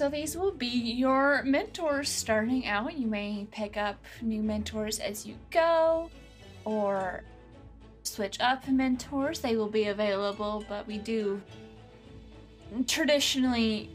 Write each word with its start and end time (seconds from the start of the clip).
So 0.00 0.08
these 0.08 0.34
will 0.34 0.52
be 0.52 0.66
your 0.66 1.42
mentors 1.42 2.08
starting 2.08 2.64
out. 2.64 2.96
You 2.96 3.06
may 3.06 3.46
pick 3.50 3.76
up 3.76 4.02
new 4.22 4.40
mentors 4.40 4.98
as 4.98 5.26
you 5.26 5.34
go, 5.50 6.10
or 6.64 7.22
switch 8.04 8.40
up 8.40 8.66
mentors. 8.66 9.40
They 9.40 9.56
will 9.56 9.68
be 9.68 9.88
available, 9.88 10.64
but 10.70 10.86
we 10.86 10.96
do 10.96 11.42
traditionally 12.86 13.90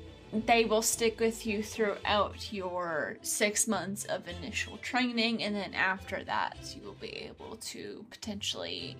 they 0.45 0.65
will 0.65 0.83
stick 0.83 1.19
with 1.19 1.43
you 1.47 1.63
throughout 1.63 2.53
your 2.53 3.17
six 3.23 3.67
months 3.67 4.05
of 4.05 4.27
initial 4.27 4.77
training, 4.83 5.41
and 5.41 5.55
then 5.55 5.73
after 5.73 6.23
that, 6.25 6.55
you 6.75 6.83
will 6.83 6.97
be 7.01 7.13
able 7.15 7.55
to 7.55 8.05
potentially 8.11 8.95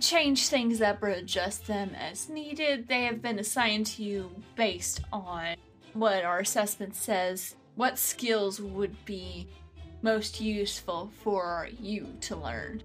change 0.00 0.48
things 0.48 0.80
up 0.80 1.02
or 1.02 1.08
adjust 1.08 1.66
them 1.66 1.90
as 1.94 2.30
needed. 2.30 2.88
They 2.88 3.02
have 3.02 3.20
been 3.20 3.38
assigned 3.38 3.84
to 3.88 4.02
you 4.02 4.30
based 4.56 5.02
on 5.12 5.56
what 5.94 6.24
our 6.24 6.40
assessment 6.40 6.94
says, 6.94 7.56
what 7.74 7.98
skills 7.98 8.60
would 8.60 9.04
be 9.04 9.48
most 10.02 10.40
useful 10.40 11.10
for 11.22 11.68
you 11.80 12.08
to 12.22 12.36
learn. 12.36 12.82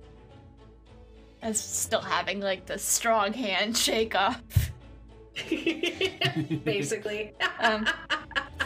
As 1.42 1.60
still 1.60 2.02
having 2.02 2.40
like 2.40 2.66
the 2.66 2.78
strong 2.78 3.34
handshake 3.34 4.16
off. 4.20 4.72
Basically. 6.64 7.34
Um, 7.60 7.88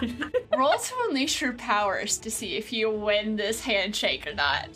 roll 0.58 0.78
to 0.78 0.94
unleash 1.08 1.42
your 1.42 1.54
powers 1.54 2.18
to 2.20 2.32
see 2.32 2.56
if 2.56 2.72
you 2.72 2.90
win 2.90 3.36
this 3.36 3.62
handshake 3.62 4.28
or 4.28 4.34
not. 4.34 4.70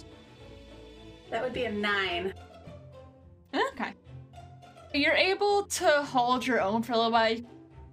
That 1.30 1.44
would 1.44 1.54
be 1.54 1.66
a 1.66 1.72
nine. 1.72 2.34
Okay. 3.54 3.94
You're 4.94 5.14
able 5.14 5.64
to 5.64 6.04
hold 6.04 6.46
your 6.46 6.62
own 6.62 6.84
for 6.84 6.94
a 6.94 6.96
little 6.96 7.12
while. 7.12 7.38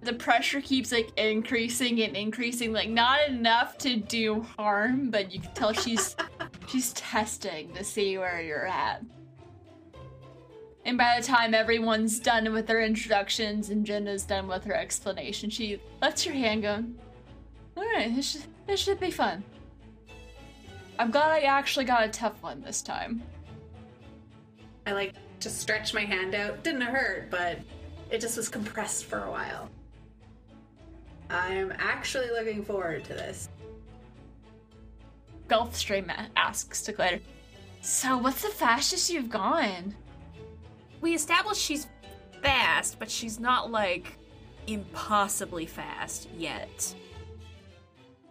The 0.03 0.13
pressure 0.13 0.59
keeps 0.59 0.91
like 0.91 1.17
increasing 1.17 2.01
and 2.01 2.15
increasing, 2.15 2.73
like 2.73 2.89
not 2.89 3.27
enough 3.29 3.77
to 3.79 3.95
do 3.95 4.41
harm, 4.41 5.09
but 5.09 5.31
you 5.31 5.39
can 5.39 5.53
tell 5.53 5.73
she's 5.73 6.15
she's 6.67 6.93
testing 6.93 7.73
to 7.73 7.83
see 7.83 8.17
where 8.17 8.41
you're 8.41 8.67
at. 8.67 9.01
And 10.85 10.97
by 10.97 11.17
the 11.17 11.25
time 11.25 11.53
everyone's 11.53 12.19
done 12.19 12.51
with 12.51 12.67
their 12.67 12.81
introductions 12.81 13.69
and 13.69 13.85
Jenna's 13.85 14.23
done 14.23 14.47
with 14.47 14.65
her 14.65 14.75
explanation, 14.75 15.49
she 15.49 15.79
lets 16.01 16.25
your 16.25 16.35
hand 16.35 16.63
go. 16.63 16.83
Alright, 17.77 18.13
this 18.13 18.31
should, 18.31 18.43
this 18.67 18.81
should 18.81 18.99
be 18.99 19.09
fun. 19.09 19.43
I'm 20.99 21.09
glad 21.09 21.31
I 21.31 21.39
actually 21.41 21.85
got 21.85 22.03
a 22.03 22.09
tough 22.09 22.41
one 22.43 22.61
this 22.61 22.81
time. 22.81 23.23
I 24.85 24.91
like 24.91 25.13
to 25.39 25.49
stretch 25.49 25.93
my 25.93 26.01
hand 26.01 26.35
out. 26.35 26.63
Didn't 26.63 26.81
hurt, 26.81 27.31
but 27.31 27.59
it 28.11 28.19
just 28.19 28.35
was 28.35 28.49
compressed 28.49 29.05
for 29.05 29.23
a 29.23 29.31
while. 29.31 29.69
I'm 31.33 31.73
actually 31.79 32.29
looking 32.29 32.63
forward 32.63 33.03
to 33.05 33.13
this. 33.13 33.49
Gulf 35.47 35.75
Stream 35.75 36.09
a- 36.09 36.29
asks 36.37 36.81
to 36.83 36.91
Glider. 36.91 37.19
So, 37.81 38.17
what's 38.17 38.43
the 38.43 38.49
fastest 38.49 39.09
you've 39.09 39.29
gone? 39.29 39.95
We 41.01 41.13
established 41.15 41.61
she's 41.61 41.87
fast, 42.41 42.97
but 42.99 43.11
she's 43.11 43.39
not 43.39 43.71
like 43.71 44.17
impossibly 44.67 45.65
fast 45.65 46.29
yet. 46.37 46.95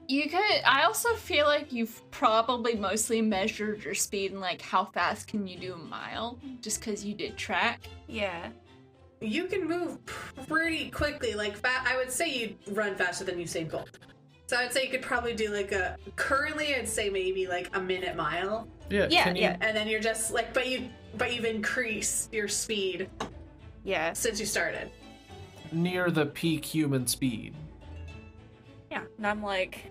You 0.09 0.29
could. 0.29 0.63
I 0.65 0.85
also 0.85 1.15
feel 1.15 1.47
like 1.47 1.73
you've 1.73 2.03
probably 2.11 2.75
mostly 2.75 3.21
measured 3.21 3.85
your 3.85 3.95
speed 3.95 4.33
and 4.33 4.41
like 4.41 4.61
how 4.61 4.85
fast 4.87 5.29
can 5.29 5.47
you 5.47 5.59
do 5.59 5.75
a 5.75 5.79
mile, 5.79 6.39
just 6.61 6.81
because 6.81 7.05
you 7.05 7.15
did 7.15 7.37
track. 7.37 7.83
Yeah. 8.09 8.49
You 9.23 9.47
can 9.47 9.67
move 9.69 9.99
pretty 10.49 10.91
quickly. 10.91 11.35
Like 11.35 11.57
fa- 11.57 11.83
I 11.85 11.97
would 11.97 12.11
say 12.11 12.29
you 12.35 12.57
run 12.75 12.95
faster 12.97 13.25
than 13.25 13.37
Usain 13.37 13.71
Bolt. 13.71 13.89
So 14.47 14.57
I'd 14.57 14.73
say 14.73 14.85
you 14.85 14.91
could 14.91 15.03
probably 15.03 15.33
do 15.35 15.49
like 15.51 15.73
a 15.73 15.97
currently 16.17 16.75
I'd 16.75 16.89
say 16.89 17.09
maybe 17.09 17.47
like 17.47 17.75
a 17.77 17.81
minute 17.81 18.17
mile, 18.17 18.69
Yeah, 18.91 19.07
Yeah, 19.11 19.25
can 19.25 19.37
you, 19.37 19.43
yeah. 19.43 19.57
and 19.61 19.75
then 19.77 19.89
you're 19.89 20.01
just 20.01 20.33
like 20.33 20.53
but 20.53 20.69
you 20.69 20.89
but 21.17 21.35
you've 21.35 21.45
increased 21.47 22.33
your 22.35 22.49
speed 22.49 23.09
Yeah. 23.85 24.13
since 24.13 24.41
you 24.41 24.47
started. 24.47 24.91
near 25.71 26.11
the 26.11 26.27
peak 26.27 26.65
human 26.67 27.07
speed. 27.07 27.55
Yeah. 28.91 29.05
And 29.17 29.27
I'm 29.27 29.43
like, 29.43 29.91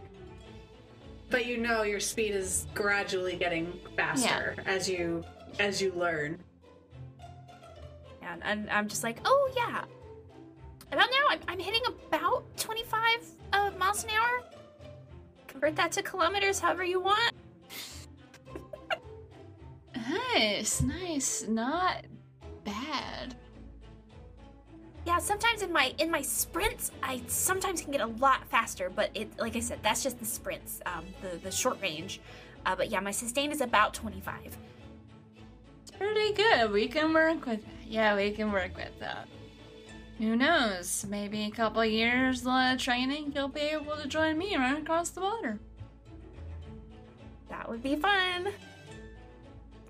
But 1.32 1.48
you 1.48 1.58
know 1.58 1.82
your 1.84 2.00
speed 2.00 2.36
is 2.36 2.68
gradually 2.76 3.36
getting 3.38 3.74
faster 3.96 4.56
as 4.68 4.88
you 4.90 5.24
as 5.58 5.82
you 5.82 5.92
learn. 5.94 6.38
And, 8.32 8.44
and 8.44 8.70
I'm 8.70 8.88
just 8.88 9.04
like, 9.04 9.20
oh 9.26 9.52
yeah. 9.56 9.84
About 10.92 11.10
now, 11.10 11.26
I'm, 11.30 11.40
I'm 11.48 11.60
hitting 11.60 11.82
about 12.08 12.44
25 12.58 13.00
uh, 13.54 13.72
miles 13.78 14.04
an 14.04 14.10
hour. 14.10 14.44
Convert 15.48 15.76
that 15.78 15.92
to 15.94 16.04
kilometers, 16.04 16.60
however 16.60 16.84
you 16.84 17.00
want. 17.00 17.34
Nice, 20.34 20.82
nice, 20.82 21.46
not 21.48 22.06
bad. 22.64 23.36
Yeah, 25.06 25.18
sometimes 25.20 25.62
in 25.62 25.74
my 25.74 25.94
in 25.98 26.12
my 26.12 26.22
sprints, 26.22 26.92
I 27.02 27.22
sometimes 27.28 27.82
can 27.82 27.92
get 27.92 28.02
a 28.02 28.08
lot 28.08 28.48
faster, 28.48 28.90
but 28.90 29.10
it 29.14 29.30
like 29.40 29.56
I 29.56 29.60
said, 29.60 29.80
that's 29.82 30.04
just 30.04 30.20
the 30.20 30.26
sprints, 30.26 30.80
um, 30.86 31.06
the 31.22 31.38
the 31.38 31.52
short 31.52 31.82
range. 31.82 32.22
Uh, 32.66 32.76
but 32.76 32.90
yeah, 32.90 33.00
my 33.00 33.12
sustain 33.12 33.52
is 33.52 33.62
about 33.62 33.94
25. 33.94 34.58
Pretty 35.98 36.34
good. 36.34 36.72
We 36.72 36.88
can 36.88 37.14
work 37.14 37.46
with. 37.46 37.64
Yeah, 37.92 38.16
we 38.16 38.32
can 38.32 38.54
work 38.54 38.78
with 38.78 38.98
that. 39.02 39.28
Who 40.18 40.38
knows? 40.38 41.06
Maybe 41.10 41.44
a 41.44 41.52
couple 41.52 41.84
years 41.84 42.48
of 42.48 42.78
training, 42.78 43.34
you'll 43.36 43.50
be 43.50 43.60
able 43.60 43.98
to 43.98 44.08
join 44.08 44.38
me 44.38 44.56
right 44.56 44.82
across 44.82 45.10
the 45.10 45.20
border. 45.20 45.60
That 47.50 47.68
would 47.68 47.84
be 47.84 47.98
fun. 47.98 48.48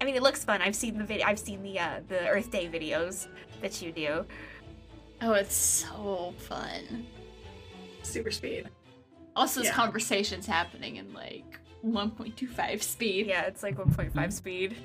I 0.01 0.06
mean, 0.06 0.16
it 0.16 0.23
looks 0.23 0.44
fun. 0.44 0.63
I've 0.63 0.75
seen 0.75 0.97
the 0.97 1.03
video. 1.03 1.28
I've 1.28 1.38
seen 1.38 1.61
the 1.61 1.78
uh, 1.78 2.00
the 2.07 2.28
Earth 2.28 2.50
Day 2.50 2.67
videos 2.67 3.28
that 3.61 3.79
you 3.84 3.91
do. 3.91 4.25
Oh, 5.22 5.34
it's 5.34 5.53
so 5.56 6.34
fun. 6.40 7.06
Super 8.01 8.31
speed. 8.31 8.67
Also, 9.35 9.59
this 9.59 9.69
Yeah. 9.69 9.75
conversation's 9.75 10.47
happening 10.47 10.95
in 10.95 11.13
like 11.13 11.59
1.25 11.85 12.81
speed. 12.81 13.28
Yeah, 13.28 13.44
it's 13.44 13.61
like 13.61 13.75
1.5 13.78 14.34
speed. 14.34 14.75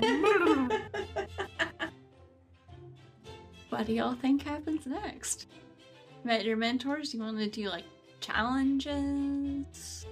What 3.70 3.86
do 3.86 3.92
y'all 3.92 4.14
think 4.14 4.42
happens 4.42 4.84
next? 4.84 5.46
Met 6.24 6.44
your 6.44 6.56
mentors? 6.56 7.14
You 7.14 7.20
want 7.20 7.38
to 7.38 7.48
do 7.48 7.68
like 7.68 7.84
challenges? 8.18 10.06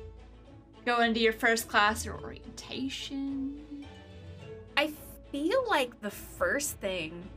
Go 0.86 1.00
into 1.00 1.18
your 1.18 1.32
first 1.32 1.68
class 1.68 2.06
or 2.06 2.18
orientation? 2.20 3.84
I 4.76 4.92
feel 5.32 5.64
like 5.68 6.00
the 6.00 6.10
first 6.10 6.76
thing, 6.76 7.28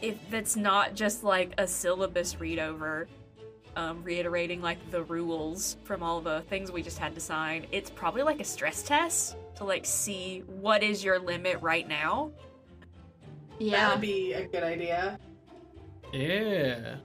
if 0.00 0.32
it's 0.32 0.54
not 0.54 0.94
just 0.94 1.24
like 1.24 1.52
a 1.58 1.66
syllabus 1.66 2.38
read 2.40 2.60
over, 2.60 3.08
um, 3.74 4.00
reiterating 4.04 4.62
like 4.62 4.78
the 4.92 5.02
rules 5.02 5.76
from 5.82 6.04
all 6.04 6.20
the 6.20 6.42
things 6.48 6.70
we 6.70 6.82
just 6.82 6.98
had 6.98 7.16
to 7.16 7.20
sign, 7.20 7.66
it's 7.72 7.90
probably 7.90 8.22
like 8.22 8.40
a 8.40 8.44
stress 8.44 8.84
test 8.84 9.34
to 9.56 9.64
like 9.64 9.84
see 9.84 10.44
what 10.46 10.84
is 10.84 11.02
your 11.02 11.18
limit 11.18 11.60
right 11.60 11.88
now. 11.88 12.30
That 13.58 13.64
Yeah. 13.64 13.90
would 13.92 14.00
be 14.00 14.32
a 14.32 14.46
good 14.46 14.62
idea. 14.62 15.18
Yeah. 16.12 16.96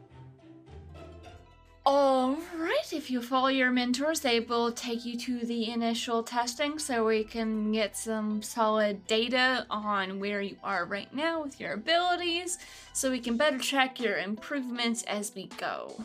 Alright, 1.86 2.94
if 2.94 3.10
you 3.10 3.22
follow 3.22 3.48
your 3.48 3.72
mentors, 3.72 4.20
they 4.20 4.40
will 4.42 4.72
take 4.72 5.06
you 5.06 5.18
to 5.18 5.40
the 5.40 5.72
initial 5.72 6.22
testing 6.22 6.78
so 6.78 7.06
we 7.06 7.24
can 7.24 7.72
get 7.72 7.98
some 7.98 8.44
solid 8.44 9.08
data 9.08 9.66
on 9.72 10.20
where 10.20 10.42
you 10.42 10.58
are 10.64 10.86
right 10.86 11.12
now 11.16 11.42
with 11.42 11.60
your 11.60 11.74
abilities, 11.74 12.60
so 12.94 13.10
we 13.10 13.20
can 13.20 13.38
better 13.38 13.58
track 13.58 14.00
your 14.00 14.18
improvements 14.18 15.02
as 15.04 15.34
we 15.34 15.48
go. 15.58 16.04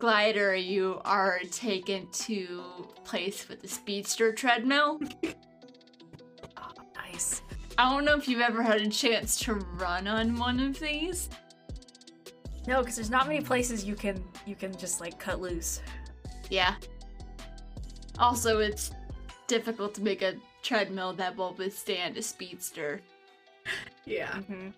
Glider, 0.00 0.52
you 0.56 1.00
are 1.04 1.38
taken 1.52 2.08
to 2.10 2.64
place 3.04 3.48
with 3.48 3.62
the 3.62 3.68
speedster 3.68 4.32
treadmill. 4.32 5.00
Nice. 7.82 7.90
I 7.90 7.94
don't 7.94 8.04
know 8.04 8.16
if 8.16 8.28
you've 8.28 8.40
ever 8.40 8.62
had 8.62 8.80
a 8.80 8.88
chance 8.88 9.38
to 9.40 9.54
run 9.54 10.06
on 10.06 10.36
one 10.36 10.60
of 10.60 10.78
these. 10.78 11.28
No, 12.66 12.80
because 12.80 12.96
there's 12.96 13.10
not 13.10 13.26
many 13.26 13.40
places 13.40 13.84
you 13.84 13.94
can 13.94 14.22
you 14.46 14.54
can 14.54 14.76
just 14.76 15.00
like 15.00 15.18
cut 15.18 15.40
loose. 15.40 15.80
Yeah. 16.50 16.74
Also, 18.18 18.60
it's 18.60 18.92
difficult 19.48 19.94
to 19.94 20.02
make 20.02 20.22
a 20.22 20.34
treadmill 20.62 21.12
that 21.14 21.36
will 21.36 21.54
withstand 21.54 22.16
a 22.16 22.22
speedster. 22.22 23.00
Yeah. 24.04 24.30
Mm-hmm. 24.32 24.68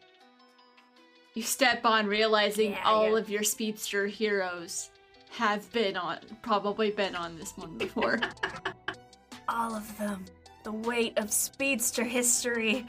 You 1.35 1.43
step 1.43 1.85
on 1.85 2.07
realizing 2.07 2.73
Yeah, 2.73 2.83
all 2.85 3.11
yeah. 3.13 3.19
of 3.19 3.29
your 3.29 3.43
speedster 3.43 4.07
heroes 4.07 4.91
have 5.31 5.71
been 5.73 5.97
on, 5.97 6.19
probably 6.43 6.91
been 6.91 7.17
on 7.17 7.37
this 7.37 7.53
one 7.57 7.77
before. 7.77 8.21
All 9.49 9.75
of 9.75 9.99
them. 9.99 10.25
The 10.65 10.73
weight 10.73 11.19
of 11.19 11.31
speedster 11.31 12.05
history. 12.05 12.87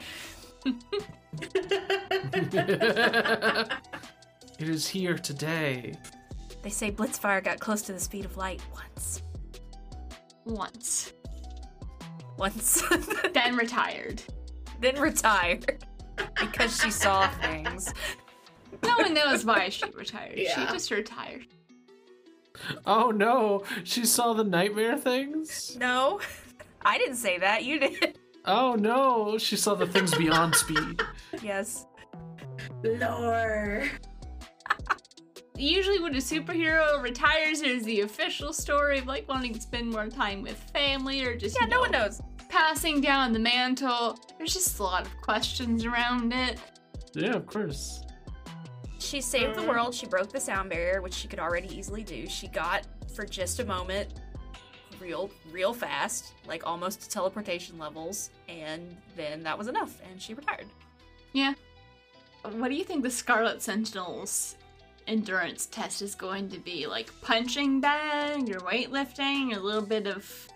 it 0.64 0.74
is 4.58 4.88
here 4.88 5.18
today. 5.18 5.92
They 6.62 6.70
say 6.70 6.90
Blitzfire 6.90 7.44
got 7.44 7.60
close 7.60 7.82
to 7.82 7.92
the 7.92 8.00
speed 8.00 8.24
of 8.24 8.36
light 8.36 8.62
once. 8.72 9.22
Once. 10.44 11.12
Once. 12.38 12.82
Then 13.34 13.56
retired. 13.56 14.22
then 14.80 14.98
retired. 14.98 15.84
Because 16.40 16.80
she 16.80 16.90
saw 16.90 17.28
things. 17.28 17.92
No 18.82 18.96
one 18.96 19.12
knows 19.12 19.44
why 19.44 19.68
she 19.68 19.84
retired. 19.90 20.38
She 20.38 20.66
just 20.72 20.90
retired. 20.90 21.46
Oh 22.86 23.10
no, 23.10 23.64
she 23.84 24.06
saw 24.06 24.32
the 24.32 24.44
nightmare 24.44 24.96
things? 24.96 25.76
No. 25.78 26.20
I 26.86 26.98
didn't 26.98 27.16
say 27.16 27.38
that. 27.38 27.64
You 27.64 27.80
did. 27.80 28.18
Oh 28.44 28.74
no, 28.76 29.38
she 29.38 29.56
saw 29.56 29.74
the 29.74 29.86
things 29.86 30.14
beyond 30.14 30.54
speed. 30.64 31.02
Yes. 31.42 31.86
Lore. 32.84 33.84
Usually, 35.58 35.98
when 36.00 36.14
a 36.14 36.18
superhero 36.18 37.02
retires, 37.02 37.60
there's 37.62 37.82
the 37.82 38.02
official 38.02 38.52
story 38.52 38.98
of 38.98 39.06
like 39.06 39.28
wanting 39.28 39.52
to 39.54 39.60
spend 39.60 39.90
more 39.90 40.06
time 40.06 40.42
with 40.42 40.56
family 40.72 41.24
or 41.24 41.34
just 41.34 41.56
Yeah, 41.58 41.64
you 41.64 41.70
no 41.70 41.80
one 41.80 41.90
knows. 41.90 42.20
passing 42.48 43.00
down 43.00 43.32
the 43.32 43.38
mantle. 43.38 44.18
There's 44.38 44.52
just 44.54 44.78
a 44.78 44.82
lot 44.82 45.06
of 45.06 45.16
questions 45.22 45.84
around 45.84 46.32
it. 46.32 46.60
Yeah, 47.14 47.32
of 47.34 47.46
course. 47.46 48.02
She 48.98 49.20
saved 49.20 49.56
the 49.56 49.62
uh. 49.62 49.68
world. 49.68 49.94
She 49.94 50.06
broke 50.06 50.30
the 50.30 50.40
sound 50.40 50.70
barrier, 50.70 51.00
which 51.02 51.14
she 51.14 51.26
could 51.26 51.40
already 51.40 51.74
easily 51.76 52.04
do. 52.04 52.26
She 52.28 52.48
got, 52.48 52.86
for 53.14 53.24
just 53.24 53.58
a 53.58 53.64
moment, 53.64 54.20
real, 55.00 55.30
real 55.50 55.72
fast, 55.72 56.34
like 56.46 56.66
almost 56.66 57.02
to 57.02 57.08
teleportation 57.08 57.78
levels, 57.78 58.30
and 58.48 58.96
then 59.16 59.42
that 59.42 59.56
was 59.56 59.68
enough, 59.68 60.00
and 60.10 60.20
she 60.20 60.34
retired. 60.34 60.66
Yeah. 61.32 61.54
What 62.52 62.68
do 62.68 62.74
you 62.74 62.84
think 62.84 63.02
the 63.02 63.10
Scarlet 63.10 63.60
Sentinel's 63.60 64.56
endurance 65.06 65.66
test 65.66 66.02
is 66.02 66.14
going 66.14 66.48
to 66.50 66.58
be? 66.58 66.86
Like 66.86 67.10
punching 67.20 67.80
bag 67.80 68.48
or 68.54 68.60
weightlifting, 68.60 69.56
a 69.56 69.60
little 69.60 69.82
bit 69.82 70.06
of. 70.06 70.48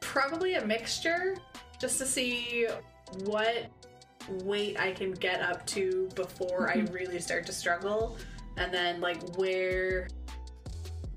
Probably 0.00 0.54
a 0.54 0.64
mixture, 0.64 1.36
just 1.80 1.98
to 1.98 2.06
see 2.06 2.66
what 3.24 3.66
weight 4.28 4.78
I 4.78 4.92
can 4.92 5.12
get 5.12 5.40
up 5.40 5.66
to 5.68 6.08
before 6.14 6.70
I 6.70 6.76
mm-hmm. 6.76 6.94
really 6.94 7.20
start 7.20 7.46
to 7.46 7.52
struggle, 7.52 8.16
and 8.56 8.72
then 8.72 9.00
like 9.00 9.36
where 9.36 10.08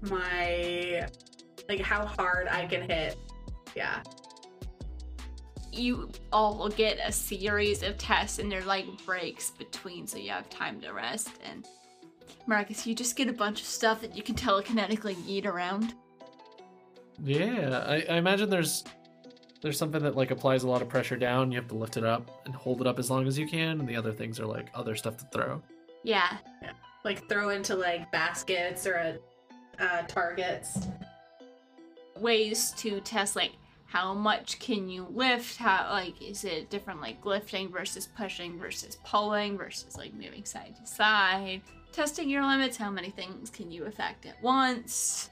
my 0.01 1.07
like 1.69 1.81
how 1.81 2.06
hard 2.06 2.48
I 2.48 2.66
can 2.66 2.90
hit. 2.90 3.18
Yeah. 3.75 4.02
You 5.72 6.10
all 6.34 6.69
get 6.69 7.00
a 7.04 7.12
series 7.12 7.84
of 7.84 7.98
tests 7.98 8.40
and 8.40 8.52
they're 8.52 8.64
like 8.64 8.86
breaks 9.06 9.52
between 9.52 10.08
so 10.08 10.18
you 10.18 10.31
have 10.31 10.50
time 10.50 10.81
to 10.81 10.92
rest. 10.92 11.30
And 11.44 11.68
Marcus, 12.48 12.88
you 12.88 12.96
just 12.96 13.16
get 13.16 13.28
a 13.28 13.34
bunch 13.34 13.62
of 13.62 13.68
stuff 13.68 14.02
that 14.02 14.16
you 14.16 14.24
can 14.24 14.36
telekinetically 14.36 15.16
eat 15.28 15.46
around. 15.46 15.94
Yeah, 17.24 17.84
I, 17.88 18.06
I 18.10 18.18
imagine 18.18 18.50
there's 18.50 18.84
there's 19.62 19.78
something 19.78 20.04
that 20.04 20.16
like 20.16 20.31
applies 20.31 20.64
a 20.64 20.68
lot 20.68 20.81
of 20.81 20.90
pressure 20.90 21.18
down. 21.18 21.52
You 21.52 21.58
have 21.58 21.68
to 21.69 21.75
lift 21.75 21.98
it 21.98 22.04
up 22.04 22.42
and 22.46 22.56
hold 22.56 22.81
it 22.81 22.88
up 22.88 23.00
as 23.00 23.10
long 23.10 23.28
as 23.28 23.38
you 23.38 23.48
can, 23.48 23.80
and 23.80 23.88
the 23.88 23.96
other 23.96 24.14
things 24.14 24.40
are 24.40 24.46
like 24.46 24.69
other 24.74 24.96
stuff 24.96 25.18
to 25.18 25.25
throw. 25.34 25.62
Yeah. 26.04 26.38
yeah. 26.62 26.72
Like 27.04 27.28
throw 27.28 27.50
into 27.50 27.75
like 27.75 28.12
baskets 28.12 28.86
or 28.86 29.19
uh, 29.80 29.84
uh, 29.84 30.02
targets. 30.04 30.88
Ways 32.22 32.72
to 32.78 33.00
test 33.02 33.36
like 33.36 33.52
how 33.86 34.14
much 34.14 34.60
can 34.60 34.90
you 34.90 35.08
lift? 35.10 35.58
How 35.58 35.88
like 35.92 36.22
is 36.22 36.44
it 36.44 36.69
different 36.69 37.02
like 37.02 37.25
lifting 37.25 37.72
versus 37.72 38.08
pushing 38.18 38.60
versus 38.60 38.98
pulling 39.06 39.58
versus 39.58 39.98
like 39.98 40.14
moving 40.14 40.46
side 40.46 40.75
to 40.80 40.86
side? 40.86 41.62
Testing 41.94 42.30
your 42.30 42.46
limits 42.46 42.78
how 42.78 42.92
many 42.92 43.10
things 43.10 43.50
can 43.50 43.72
you 43.72 43.86
affect 43.86 44.25
at 44.25 44.42
once? 44.44 45.30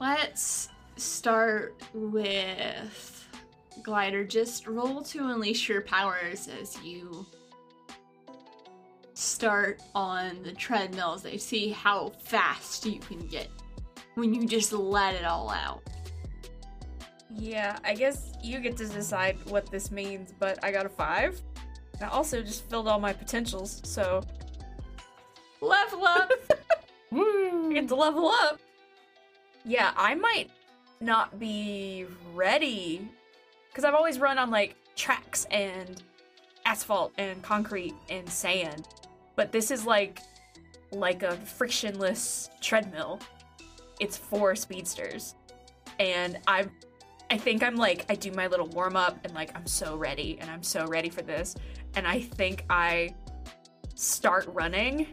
Let's 0.00 0.68
start 0.96 1.82
with 1.92 3.26
glider. 3.82 4.24
Just 4.24 4.68
roll 4.68 5.02
to 5.02 5.28
unleash 5.28 5.68
your 5.68 5.82
powers 5.82 6.48
as 6.48 6.80
you 6.82 7.26
start 9.14 9.82
on 9.94 10.40
the 10.44 10.52
treadmills. 10.52 11.22
They 11.22 11.36
see 11.36 11.70
how 11.70 12.10
fast 12.22 12.86
you 12.86 13.00
can 13.00 13.26
get 13.26 13.48
when 14.18 14.34
you 14.34 14.46
just 14.46 14.72
let 14.72 15.14
it 15.14 15.24
all 15.24 15.50
out. 15.50 15.82
Yeah, 17.30 17.78
I 17.84 17.94
guess 17.94 18.32
you 18.42 18.58
get 18.60 18.76
to 18.78 18.86
decide 18.86 19.36
what 19.46 19.70
this 19.70 19.90
means, 19.90 20.34
but 20.38 20.62
I 20.62 20.72
got 20.72 20.86
a 20.86 20.88
five. 20.88 21.40
I 22.00 22.06
also 22.06 22.42
just 22.42 22.68
filled 22.68 22.88
all 22.88 23.00
my 23.00 23.12
potentials, 23.12 23.80
so 23.84 24.22
Level 25.60 26.06
up! 26.06 26.30
Woo! 27.10 27.70
I 27.70 27.72
get 27.74 27.88
to 27.88 27.94
level 27.94 28.28
up. 28.28 28.60
Yeah, 29.64 29.92
I 29.96 30.14
might 30.14 30.50
not 31.00 31.38
be 31.38 32.06
ready 32.34 33.08
because 33.68 33.84
I've 33.84 33.94
always 33.94 34.18
run 34.18 34.38
on 34.38 34.50
like 34.50 34.76
tracks 34.94 35.46
and 35.50 36.02
asphalt 36.64 37.12
and 37.18 37.42
concrete 37.42 37.94
and 38.08 38.28
sand, 38.28 38.88
but 39.36 39.52
this 39.52 39.70
is 39.70 39.84
like 39.84 40.20
like 40.92 41.22
a 41.22 41.36
frictionless 41.36 42.50
treadmill. 42.60 43.20
It's 44.00 44.16
for 44.16 44.54
speedsters, 44.54 45.34
and 45.98 46.38
I 46.46 46.66
I 47.30 47.38
think 47.38 47.62
I'm 47.62 47.76
like 47.76 48.06
I 48.08 48.14
do 48.14 48.32
my 48.32 48.46
little 48.46 48.68
warm 48.68 48.96
up 48.96 49.18
and 49.24 49.34
like 49.34 49.54
I'm 49.56 49.66
so 49.66 49.96
ready 49.96 50.38
and 50.40 50.50
I'm 50.50 50.62
so 50.62 50.86
ready 50.86 51.10
for 51.10 51.22
this, 51.22 51.54
and 51.94 52.06
I 52.06 52.20
think 52.20 52.64
I 52.70 53.14
start 53.94 54.46
running 54.52 55.08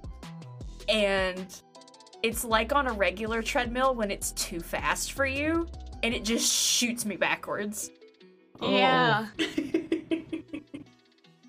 and 0.87 1.61
it's 2.21 2.45
like 2.45 2.73
on 2.73 2.87
a 2.87 2.93
regular 2.93 3.41
treadmill 3.41 3.95
when 3.95 4.11
it's 4.11 4.31
too 4.31 4.59
fast 4.59 5.13
for 5.13 5.25
you 5.25 5.67
and 6.03 6.13
it 6.13 6.23
just 6.23 6.51
shoots 6.51 7.05
me 7.05 7.15
backwards. 7.15 7.89
Oh. 8.61 8.71
Yeah. 8.71 9.27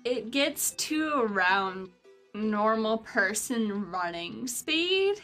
it 0.03 0.31
gets 0.31 0.71
to 0.71 1.13
around 1.15 1.89
normal 2.33 2.99
person 2.99 3.89
running 3.91 4.47
speed. 4.47 5.21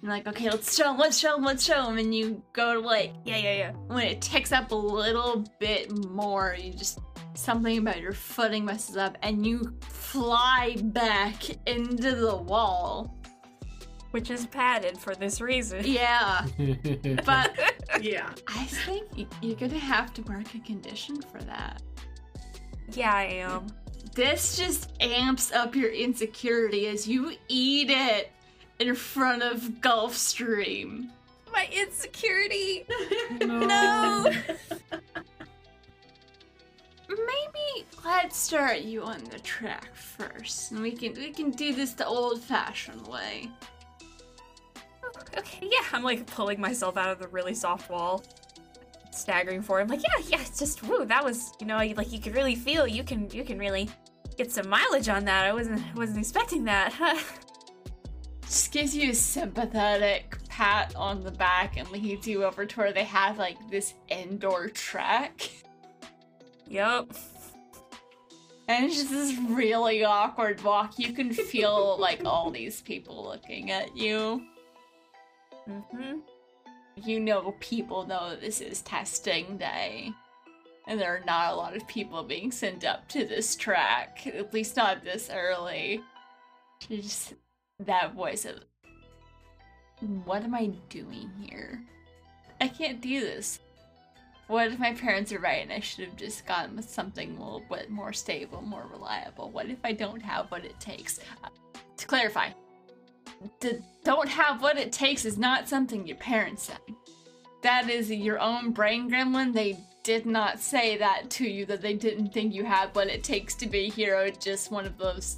You're 0.00 0.12
like, 0.12 0.26
okay, 0.28 0.48
let's 0.48 0.76
show 0.76 0.90
'em, 0.92 0.98
let's 0.98 1.18
show 1.18 1.34
'em, 1.36 1.44
let's 1.44 1.64
show 1.64 1.88
'em. 1.88 1.98
And 1.98 2.14
you 2.14 2.42
go 2.52 2.74
to 2.74 2.80
like, 2.80 3.14
Yeah, 3.24 3.36
yeah, 3.38 3.54
yeah. 3.54 3.70
when 3.88 4.06
it 4.06 4.20
ticks 4.22 4.52
up 4.52 4.70
a 4.70 4.74
little 4.76 5.44
bit 5.58 5.90
more, 6.08 6.56
you 6.60 6.72
just, 6.72 7.00
something 7.34 7.78
about 7.78 8.00
your 8.00 8.12
footing 8.12 8.64
messes 8.64 8.96
up 8.96 9.16
and 9.22 9.44
you 9.46 9.74
fly 9.80 10.76
back 10.84 11.42
into 11.66 12.14
the 12.14 12.36
wall. 12.36 13.14
Which 14.12 14.30
is 14.30 14.46
padded 14.46 14.96
for 14.98 15.14
this 15.14 15.40
reason. 15.40 15.84
Yeah. 15.84 16.46
But 17.26 17.58
Yeah. 18.00 18.30
I 18.46 18.64
think 18.64 19.06
you're 19.42 19.56
gonna 19.56 19.78
have 19.78 20.14
to 20.14 20.22
mark 20.30 20.54
a 20.54 20.60
condition 20.60 21.20
for 21.22 21.40
that. 21.42 21.82
Yeah, 22.92 23.12
I 23.12 23.24
am. 23.24 23.66
This 24.14 24.56
just 24.56 24.92
amps 25.00 25.52
up 25.52 25.74
your 25.76 25.90
insecurity 25.90 26.86
as 26.86 27.06
you 27.06 27.32
eat 27.48 27.90
it 27.90 28.30
in 28.78 28.94
front 28.94 29.42
of 29.42 29.80
Gulf 29.80 30.14
Stream. 30.14 31.10
My 31.52 31.68
insecurity. 31.72 32.84
no. 33.40 34.30
Maybe 37.08 37.86
let's 38.04 38.36
start 38.36 38.80
you 38.80 39.02
on 39.02 39.24
the 39.24 39.38
track 39.38 39.94
first, 39.94 40.72
and 40.72 40.80
we 40.80 40.92
can 40.92 41.14
we 41.14 41.30
can 41.32 41.50
do 41.50 41.74
this 41.74 41.94
the 41.94 42.06
old-fashioned 42.06 43.06
way. 43.06 43.48
Okay, 45.36 45.68
yeah, 45.70 45.84
I'm 45.92 46.02
like 46.02 46.26
pulling 46.26 46.60
myself 46.60 46.96
out 46.96 47.08
of 47.08 47.18
the 47.18 47.28
really 47.28 47.54
soft 47.54 47.90
wall, 47.90 48.22
staggering 49.10 49.62
forward. 49.62 49.82
I'm 49.82 49.88
like, 49.88 50.02
yeah, 50.02 50.24
yeah, 50.28 50.40
it's 50.40 50.58
just 50.58 50.82
woo. 50.82 51.04
That 51.04 51.24
was, 51.24 51.52
you 51.60 51.66
know, 51.66 51.76
like 51.76 52.12
you 52.12 52.20
could 52.20 52.34
really 52.34 52.54
feel. 52.54 52.86
You 52.86 53.02
can, 53.02 53.30
you 53.30 53.44
can 53.44 53.58
really 53.58 53.88
get 54.36 54.52
some 54.52 54.68
mileage 54.68 55.08
on 55.08 55.24
that. 55.24 55.46
I 55.46 55.52
wasn't, 55.52 55.82
wasn't 55.94 56.18
expecting 56.18 56.64
that. 56.64 56.94
Just 58.48 58.72
gives 58.72 58.96
you 58.96 59.10
a 59.10 59.14
sympathetic 59.14 60.38
pat 60.48 60.96
on 60.96 61.22
the 61.22 61.30
back 61.30 61.76
and 61.76 61.86
leads 61.90 62.26
you 62.26 62.44
over 62.44 62.64
to 62.64 62.76
where 62.78 62.94
they 62.94 63.04
have 63.04 63.36
like 63.36 63.58
this 63.70 63.92
indoor 64.08 64.68
track. 64.68 65.50
Yep. 66.66 67.12
And 68.66 68.86
it's 68.86 68.96
just 68.96 69.10
this 69.10 69.38
really 69.50 70.02
awkward 70.02 70.62
walk. 70.62 70.98
You 70.98 71.12
can 71.12 71.30
feel 71.30 71.98
like 72.00 72.24
all 72.24 72.50
these 72.50 72.80
people 72.80 73.22
looking 73.22 73.70
at 73.70 73.94
you. 73.94 74.42
Mm-hmm. 75.68 76.20
You 76.96 77.20
know, 77.20 77.54
people 77.60 78.06
know 78.06 78.34
this 78.34 78.62
is 78.62 78.80
testing 78.80 79.58
day. 79.58 80.10
And 80.86 80.98
there 80.98 81.14
are 81.14 81.24
not 81.26 81.52
a 81.52 81.56
lot 81.56 81.76
of 81.76 81.86
people 81.86 82.22
being 82.22 82.50
sent 82.50 82.82
up 82.82 83.08
to 83.08 83.26
this 83.26 83.56
track, 83.56 84.26
at 84.26 84.54
least 84.54 84.74
not 84.74 85.04
this 85.04 85.28
early. 85.30 86.00
Just 86.80 87.34
that 87.86 88.14
voice 88.14 88.44
of, 88.44 88.56
What 90.24 90.42
am 90.42 90.54
I 90.54 90.66
doing 90.88 91.30
here? 91.40 91.82
I 92.60 92.68
can't 92.68 93.00
do 93.00 93.20
this. 93.20 93.60
What 94.48 94.72
if 94.72 94.78
my 94.78 94.94
parents 94.94 95.32
are 95.32 95.38
right 95.38 95.62
and 95.62 95.72
I 95.72 95.80
should 95.80 96.06
have 96.06 96.16
just 96.16 96.46
gone 96.46 96.74
with 96.74 96.88
something 96.88 97.36
a 97.36 97.44
little 97.44 97.62
bit 97.68 97.90
more 97.90 98.12
stable, 98.12 98.62
more 98.62 98.86
reliable? 98.90 99.50
What 99.50 99.68
if 99.68 99.78
I 99.84 99.92
don't 99.92 100.22
have 100.22 100.50
what 100.50 100.64
it 100.64 100.78
takes? 100.80 101.20
Uh, 101.44 101.48
to 101.96 102.06
clarify, 102.06 102.50
the 103.60 103.82
don't 104.04 104.28
have 104.28 104.62
what 104.62 104.78
it 104.78 104.90
takes 104.90 105.24
is 105.24 105.36
not 105.36 105.68
something 105.68 106.06
your 106.06 106.16
parents 106.16 106.64
said. 106.64 106.80
That 107.62 107.90
is 107.90 108.10
your 108.10 108.40
own 108.40 108.72
brain 108.72 109.10
gremlin. 109.10 109.52
They 109.52 109.78
did 110.02 110.24
not 110.24 110.60
say 110.60 110.96
that 110.96 111.28
to 111.30 111.46
you, 111.46 111.66
that 111.66 111.82
they 111.82 111.94
didn't 111.94 112.32
think 112.32 112.54
you 112.54 112.64
had 112.64 112.94
what 112.94 113.08
it 113.08 113.22
takes 113.22 113.54
to 113.56 113.66
be 113.66 113.86
a 113.86 113.90
hero. 113.90 114.24
It's 114.24 114.42
just 114.42 114.72
one 114.72 114.86
of 114.86 114.96
those. 114.96 115.36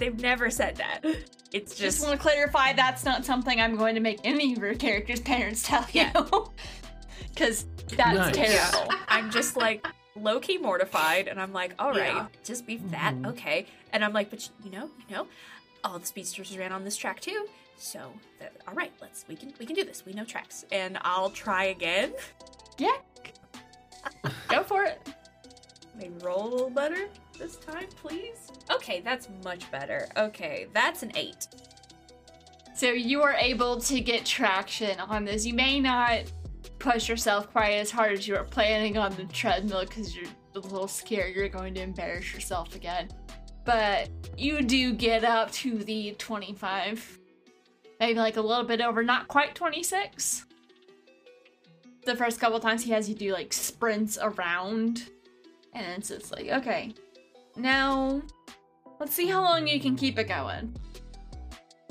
They've 0.00 0.18
never 0.20 0.50
said 0.50 0.76
that. 0.76 1.04
It's 1.52 1.72
Just 1.72 1.98
just 1.98 2.02
want 2.06 2.18
to 2.18 2.22
clarify 2.26 2.72
that's 2.72 3.04
not 3.04 3.24
something 3.24 3.60
I'm 3.60 3.76
going 3.76 3.94
to 3.94 4.00
make 4.00 4.18
any 4.24 4.52
of 4.54 4.58
your 4.58 4.74
characters' 4.74 5.20
parents 5.20 5.62
tell 5.62 5.86
you. 5.92 6.06
Because 7.32 7.64
that's 7.96 8.16
Nice. 8.18 8.34
terrible. 8.36 8.92
I'm 9.08 9.30
just 9.30 9.56
like 9.56 9.86
low 10.16 10.40
key 10.40 10.58
mortified, 10.58 11.28
and 11.28 11.40
I'm 11.40 11.52
like, 11.52 11.74
all 11.78 11.90
right, 11.92 12.14
Yeah. 12.14 12.26
just 12.44 12.66
be 12.66 12.78
that 12.90 13.14
Mhm. 13.14 13.28
okay. 13.28 13.66
And 13.92 14.04
I'm 14.04 14.12
like, 14.12 14.30
but 14.30 14.46
you 14.64 14.70
know, 14.72 14.90
you 15.08 15.14
know, 15.16 15.26
all 15.84 15.98
the 15.98 16.04
speedsters 16.06 16.56
ran 16.58 16.72
on 16.72 16.84
this 16.84 16.96
track 16.96 17.20
too. 17.20 17.46
So, 17.78 18.12
that, 18.40 18.52
all 18.68 18.74
right, 18.74 18.92
let's 19.00 19.24
we 19.28 19.36
can 19.36 19.54
we 19.58 19.64
can 19.64 19.74
do 19.76 19.84
this. 19.84 20.04
We 20.04 20.12
know 20.12 20.24
tracks, 20.24 20.64
and 20.72 20.98
I'll 21.02 21.30
try 21.30 21.64
again. 21.66 22.12
Yeah. 22.78 22.96
Go 24.48 24.62
for 24.64 24.84
it. 24.84 25.00
Maybe 26.00 26.14
roll 26.22 26.48
a 26.48 26.50
little 26.50 26.70
better 26.70 27.08
this 27.38 27.56
time, 27.56 27.88
please. 28.00 28.50
Okay, 28.70 29.00
that's 29.00 29.28
much 29.44 29.70
better. 29.70 30.08
Okay, 30.16 30.68
that's 30.72 31.02
an 31.02 31.12
eight. 31.14 31.46
So 32.74 32.90
you 32.90 33.22
are 33.22 33.34
able 33.34 33.78
to 33.80 34.00
get 34.00 34.24
traction 34.24 34.98
on 35.00 35.24
this. 35.24 35.44
You 35.44 35.52
may 35.52 35.80
not 35.80 36.22
push 36.78 37.08
yourself 37.08 37.50
quite 37.52 37.72
as 37.72 37.90
hard 37.90 38.12
as 38.12 38.26
you 38.26 38.34
were 38.34 38.44
planning 38.44 38.96
on 38.96 39.14
the 39.16 39.24
treadmill 39.24 39.80
because 39.80 40.16
you're 40.16 40.30
a 40.54 40.58
little 40.58 40.88
scared 40.88 41.36
you're 41.36 41.48
going 41.48 41.74
to 41.74 41.82
embarrass 41.82 42.32
yourself 42.32 42.74
again. 42.74 43.08
But 43.64 44.08
you 44.38 44.62
do 44.62 44.94
get 44.94 45.24
up 45.24 45.50
to 45.52 45.78
the 45.78 46.12
25. 46.18 47.18
Maybe 48.00 48.18
like 48.18 48.38
a 48.38 48.40
little 48.40 48.64
bit 48.64 48.80
over, 48.80 49.02
not 49.02 49.28
quite 49.28 49.54
26. 49.54 50.46
The 52.06 52.16
first 52.16 52.40
couple 52.40 52.58
times 52.58 52.82
he 52.82 52.92
has 52.92 53.08
you 53.08 53.14
do 53.14 53.32
like 53.32 53.52
sprints 53.52 54.18
around. 54.20 55.10
And 55.74 56.04
so 56.04 56.14
it's 56.14 56.30
just 56.30 56.32
like, 56.32 56.48
okay, 56.48 56.92
now 57.56 58.22
let's 58.98 59.14
see 59.14 59.26
how 59.26 59.42
long 59.42 59.66
you 59.66 59.80
can 59.80 59.96
keep 59.96 60.18
it 60.18 60.24
going. 60.28 60.74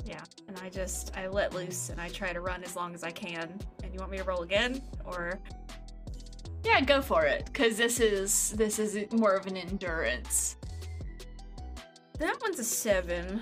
Yeah, 0.04 0.22
and 0.48 0.58
I 0.58 0.68
just 0.68 1.16
I 1.16 1.28
let 1.28 1.54
loose 1.54 1.90
and 1.90 2.00
I 2.00 2.08
try 2.08 2.32
to 2.32 2.40
run 2.40 2.62
as 2.64 2.76
long 2.76 2.94
as 2.94 3.04
I 3.04 3.10
can. 3.10 3.58
And 3.82 3.92
you 3.92 4.00
want 4.00 4.10
me 4.10 4.18
to 4.18 4.24
roll 4.24 4.42
again, 4.42 4.82
or 5.04 5.38
Yeah, 6.64 6.80
go 6.82 7.00
for 7.00 7.24
it, 7.24 7.46
because 7.46 7.76
this 7.76 8.00
is 8.00 8.50
this 8.56 8.78
is 8.78 9.10
more 9.12 9.34
of 9.34 9.46
an 9.46 9.56
endurance. 9.56 10.56
that 12.18 12.36
one's 12.42 12.58
a 12.58 12.64
seven. 12.64 13.40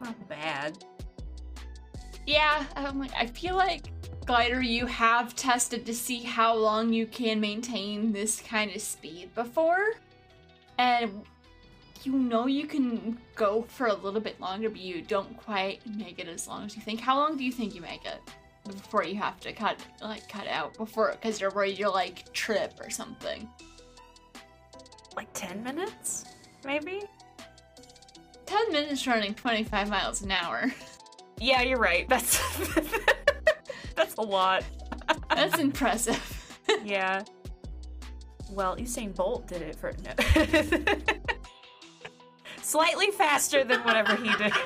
Not 0.00 0.28
bad. 0.28 0.84
Yeah, 2.26 2.64
I'm 2.76 2.98
like, 2.98 3.12
I 3.16 3.26
feel 3.26 3.56
like 3.56 3.88
glider, 4.24 4.62
you 4.62 4.86
have 4.86 5.36
tested 5.36 5.84
to 5.86 5.94
see 5.94 6.22
how 6.22 6.54
long 6.54 6.92
you 6.92 7.06
can 7.06 7.40
maintain 7.40 8.12
this 8.12 8.40
kind 8.40 8.74
of 8.74 8.80
speed 8.80 9.34
before, 9.34 9.94
and 10.78 11.22
you 12.02 12.12
know 12.12 12.46
you 12.46 12.66
can 12.66 13.18
go 13.34 13.62
for 13.68 13.86
a 13.86 13.94
little 13.94 14.20
bit 14.20 14.40
longer, 14.40 14.70
but 14.70 14.80
you 14.80 15.02
don't 15.02 15.36
quite 15.36 15.80
make 15.96 16.18
it 16.18 16.28
as 16.28 16.48
long 16.48 16.64
as 16.64 16.76
you 16.76 16.82
think. 16.82 17.00
How 17.00 17.16
long 17.16 17.36
do 17.36 17.44
you 17.44 17.52
think 17.52 17.74
you 17.74 17.80
make 17.80 18.04
it 18.04 18.20
before 18.66 19.04
you 19.04 19.16
have 19.16 19.38
to 19.40 19.52
cut 19.52 19.78
like 20.00 20.26
cut 20.28 20.46
out 20.46 20.74
before 20.78 21.12
because 21.12 21.40
you're 21.40 21.50
worried 21.50 21.78
you'll 21.78 21.92
like 21.92 22.32
trip 22.32 22.74
or 22.80 22.90
something? 22.90 23.48
Like 25.16 25.32
ten 25.32 25.62
minutes, 25.62 26.24
maybe. 26.64 27.02
Ten 28.46 28.72
minutes 28.72 29.06
running 29.06 29.34
25 29.34 29.88
miles 29.88 30.22
an 30.22 30.30
hour. 30.30 30.72
Yeah, 31.40 31.62
you're 31.62 31.80
right. 31.80 32.08
That's 32.08 32.40
that's 34.04 34.18
a 34.18 34.22
lot. 34.22 34.62
That's 35.30 35.58
impressive. 35.58 36.60
yeah. 36.84 37.24
Well, 38.50 38.76
Usain 38.76 39.14
Bolt 39.14 39.48
did 39.48 39.62
it 39.62 39.76
for 39.76 39.94
no. 40.04 40.12
slightly 42.62 43.10
faster 43.12 43.64
than 43.64 43.80
whatever 43.80 44.14
he 44.16 44.30
did. 44.36 44.52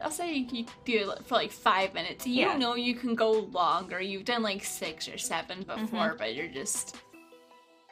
I'll 0.00 0.10
say 0.10 0.34
you 0.34 0.64
do 0.86 1.10
it 1.10 1.26
for 1.26 1.34
like 1.34 1.52
five 1.52 1.92
minutes. 1.92 2.26
You 2.26 2.46
Yeah. 2.46 2.56
know 2.56 2.74
you 2.74 2.94
can 2.94 3.14
go 3.14 3.30
longer. 3.32 4.00
You've 4.00 4.24
done 4.24 4.42
like 4.42 4.64
six 4.64 5.06
or 5.06 5.18
seven 5.18 5.58
before, 5.58 6.08
mm-hmm. 6.08 6.16
but 6.16 6.34
you're 6.34 6.48
just 6.48 6.96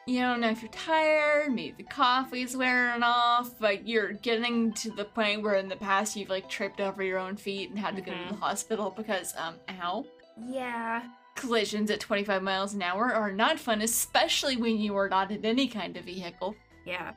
you 0.08 0.20
don't 0.20 0.40
know 0.40 0.48
if 0.48 0.62
you're 0.62 0.70
tired. 0.70 1.52
Maybe 1.52 1.74
the 1.76 1.82
coffee's 1.82 2.56
wearing 2.56 3.02
off, 3.02 3.50
but 3.58 3.86
you're 3.86 4.12
getting 4.12 4.72
to 4.74 4.90
the 4.90 5.04
point 5.04 5.42
where 5.42 5.56
in 5.56 5.68
the 5.68 5.76
past 5.76 6.16
you've 6.16 6.30
like 6.30 6.48
tripped 6.48 6.80
over 6.80 7.02
your 7.02 7.18
own 7.18 7.36
feet 7.36 7.68
and 7.68 7.78
had 7.78 7.94
to 7.96 8.02
go 8.02 8.12
to 8.12 8.28
the 8.30 8.40
hospital 8.40 8.90
because 8.90 9.34
um 9.36 9.56
ow. 9.82 10.06
Yeah. 10.40 11.02
Collisions 11.34 11.90
at 11.90 12.00
25 12.00 12.42
miles 12.42 12.72
an 12.72 12.82
hour 12.82 13.12
are 13.12 13.30
not 13.30 13.60
fun, 13.60 13.82
especially 13.82 14.56
when 14.56 14.78
you 14.78 14.96
are 14.96 15.08
not 15.08 15.30
in 15.30 15.44
any 15.44 15.68
kind 15.68 15.96
of 15.96 16.04
vehicle. 16.04 16.56
Yeah. 16.86 17.12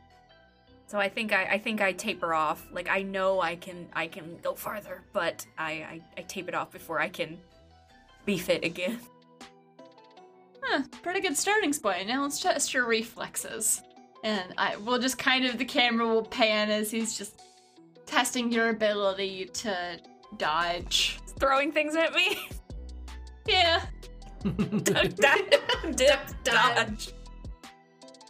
So 0.88 1.00
I 1.00 1.08
think 1.08 1.32
I, 1.32 1.44
I 1.46 1.58
think 1.58 1.80
I 1.80 1.94
taper 1.94 2.34
off. 2.34 2.68
Like 2.74 2.90
I 2.90 3.04
know 3.04 3.40
I 3.40 3.56
can 3.56 3.88
I 3.94 4.08
can 4.08 4.38
go 4.44 4.54
farther, 4.54 5.04
but 5.14 5.46
I, 5.58 5.72
I, 5.72 6.02
I 6.18 6.22
tape 6.24 6.50
it 6.50 6.54
off 6.54 6.72
before 6.72 7.00
I 7.00 7.08
can 7.08 7.38
be 8.26 8.38
fit 8.38 8.66
again. 8.66 9.00
Huh, 10.64 10.84
pretty 11.02 11.22
good 11.22 11.38
starting 11.38 11.74
point. 11.74 12.08
Now 12.08 12.24
let's 12.24 12.40
test 12.40 12.74
your 12.74 12.86
reflexes. 12.86 13.82
And 14.24 14.54
I 14.58 14.76
will 14.78 15.00
just 15.00 15.18
kind 15.18 15.46
of 15.46 15.58
the 15.58 15.66
camera 15.66 16.08
will 16.08 16.24
pan 16.24 16.70
as 16.70 16.92
he's 16.92 17.18
just 17.18 17.42
testing 18.06 18.52
your 18.52 18.70
ability 18.70 19.46
to 19.54 20.00
dodge. 20.38 21.20
Throwing 21.40 21.72
things 21.72 21.96
at 21.96 22.14
me. 22.14 22.50
Yeah. 23.48 23.82
Duck, 24.44 25.16
dip, 25.18 25.96
dip, 25.96 26.20
dodge. 26.44 27.14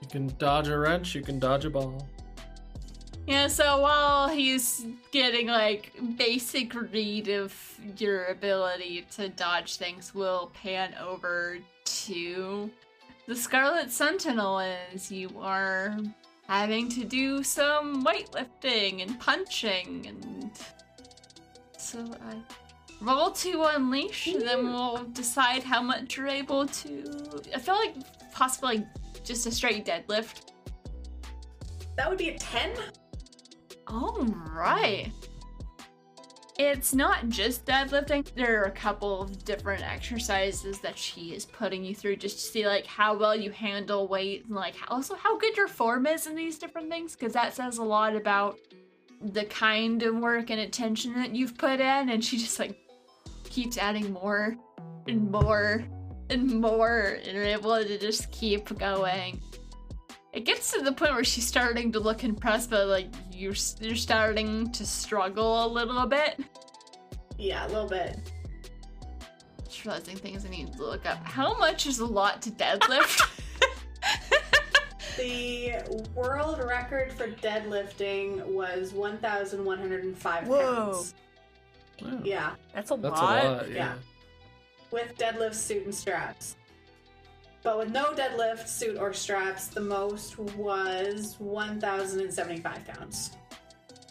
You 0.02 0.08
can 0.10 0.34
dodge 0.38 0.70
a 0.70 0.80
wrench, 0.80 1.14
you 1.16 1.22
can 1.22 1.38
dodge 1.38 1.66
a 1.66 1.70
ball. 1.70 2.08
Yeah, 3.28 3.48
so 3.48 3.80
while 3.80 4.30
he's 4.30 4.86
getting 5.12 5.48
like 5.48 5.94
basic 6.18 6.74
read 6.74 7.30
of 7.30 7.54
your 7.98 8.26
ability 8.26 9.06
to 9.16 9.30
dodge 9.30 9.76
things, 9.78 10.14
we'll 10.14 10.52
pan 10.54 10.96
over 11.02 11.60
to 11.86 12.70
the 13.28 13.36
Scarlet 13.36 13.92
Sentinel 13.92 14.60
as 14.60 15.12
you 15.12 15.30
are 15.40 15.98
having 16.48 16.90
to 16.90 17.06
do 17.06 17.44
some 17.44 18.04
weightlifting 18.04 19.02
and 19.02 19.20
punching 19.20 20.08
and 20.08 20.52
so 21.78 22.00
I 22.28 22.36
roll 23.00 23.32
to 23.32 23.64
unleash 23.64 24.28
and 24.28 24.42
then 24.42 24.66
we'll 24.66 25.04
decide 25.14 25.64
how 25.64 25.82
much 25.82 26.18
you're 26.18 26.28
able 26.28 26.66
to 26.66 27.42
I 27.56 27.60
feel 27.60 27.76
like 27.76 27.96
possibly 28.34 28.78
like, 28.78 28.88
just 29.24 29.46
a 29.46 29.52
straight 29.52 29.86
deadlift. 29.86 30.52
That 31.96 32.10
would 32.10 32.18
be 32.18 32.30
a 32.30 32.38
10? 32.38 32.72
All 33.92 34.26
right. 34.54 35.12
It's 36.58 36.94
not 36.94 37.28
just 37.28 37.66
deadlifting. 37.66 38.34
There 38.36 38.62
are 38.62 38.66
a 38.66 38.72
couple 38.72 39.22
of 39.22 39.44
different 39.44 39.84
exercises 39.84 40.80
that 40.80 40.98
she 40.98 41.34
is 41.34 41.46
putting 41.46 41.84
you 41.84 41.96
through 41.96 42.18
just 42.18 42.38
to 42.38 42.44
see 42.44 42.68
like 42.68 42.86
how 42.86 43.18
well 43.18 43.36
you 43.36 43.52
handle 43.52 44.08
weight 44.08 44.46
and 44.46 44.56
like 44.56 44.76
also 44.88 45.16
how 45.16 45.38
good 45.38 45.58
your 45.58 45.68
form 45.68 46.06
is 46.06 46.28
in 46.28 46.36
these 46.36 46.58
different 46.58 46.90
things 46.90 47.16
because 47.16 47.34
that 47.34 47.54
says 47.54 47.80
a 47.80 47.84
lot 47.84 48.16
about 48.16 48.60
the 49.22 49.46
kind 49.46 50.04
of 50.04 50.16
work 50.16 50.50
and 50.50 50.62
attention 50.62 51.14
that 51.16 51.36
you've 51.36 51.58
put 51.58 51.80
in 51.80 52.10
and 52.10 52.24
she 52.24 52.38
just 52.38 52.60
like 52.60 52.78
keeps 53.44 53.78
adding 53.78 54.14
more 54.14 54.56
and 55.08 55.32
more 55.32 55.84
and 56.30 56.62
more 56.62 57.20
and 57.26 57.36
you're 57.36 57.44
able 57.44 57.76
to 57.84 57.98
just 57.98 58.32
keep 58.32 58.78
going. 58.78 59.42
It 60.34 60.46
gets 60.46 60.72
to 60.74 60.82
the 60.82 60.94
point 60.94 61.14
where 61.14 61.24
she's 61.24 61.46
starting 61.46 61.92
to 61.92 62.00
look 62.00 62.24
impressed, 62.24 62.70
but 62.70 62.88
like 62.88 63.08
you're 63.32 63.54
you're 63.80 63.96
starting 63.96 64.72
to 64.72 64.86
struggle 64.86 65.66
a 65.66 65.68
little 65.68 66.06
bit. 66.06 66.40
Yeah, 67.38 67.66
a 67.66 67.70
little 67.70 67.88
bit. 67.90 68.18
Just 69.66 69.84
realizing 69.86 70.16
things 70.16 70.46
I 70.46 70.50
need 70.50 70.72
to 70.74 70.84
look 70.84 71.06
up. 71.06 71.18
How 71.26 71.58
much 71.58 71.86
is 71.88 72.00
a 72.00 72.06
lot 72.06 72.42
to 72.44 72.52
deadlift? 72.52 73.22
The 75.18 75.74
world 76.16 76.64
record 76.64 77.12
for 77.12 77.28
deadlifting 77.28 78.44
was 78.46 78.94
1,105 78.94 80.44
pounds. 80.46 81.14
Wow. 82.02 82.20
Yeah, 82.24 82.52
That's 82.74 82.92
a 82.92 82.96
That's 82.96 83.22
lot. 83.22 83.46
a 83.46 83.52
lot, 83.52 83.70
yeah. 83.70 83.76
Yeah. 83.76 83.94
with 84.90 85.16
deadlift 85.18 85.54
suit 85.54 85.84
and 85.86 85.94
straps. 85.94 86.56
But 87.64 87.78
with 87.78 87.92
no 87.92 88.06
deadlift 88.14 88.68
suit 88.68 88.98
or 88.98 89.14
straps, 89.14 89.68
the 89.68 89.82
most 89.82 90.40
was 90.40 91.36
1,075 91.40 92.86
pounds. 92.86 93.32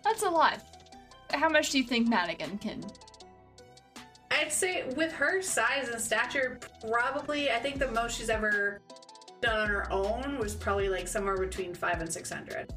That's 0.04 0.22
a 0.22 0.30
lot. 0.30 0.62
How 1.32 1.48
much 1.48 1.70
do 1.70 1.78
you 1.78 1.84
think 1.84 2.08
Madigan 2.08 2.58
can? 2.58 2.84
I'd 4.30 4.52
say 4.52 4.84
with 4.96 5.12
her 5.12 5.42
size 5.42 5.88
and 5.88 6.00
stature, 6.00 6.60
probably, 6.88 7.50
I 7.50 7.58
think 7.58 7.78
the 7.78 7.90
most 7.90 8.16
she's 8.16 8.30
ever 8.30 8.80
done 9.40 9.58
on 9.58 9.68
her 9.68 9.90
own 9.92 10.38
was 10.38 10.54
probably 10.54 10.88
like 10.88 11.08
somewhere 11.08 11.36
between 11.36 11.74
five 11.74 12.00
and 12.00 12.12
600. 12.12 12.72